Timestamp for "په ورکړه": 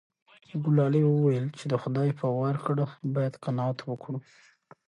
2.19-2.85